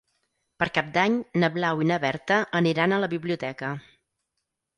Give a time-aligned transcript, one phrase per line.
[0.61, 3.71] Per Cap d'Any na Blau i na Berta aniran a la biblioteca.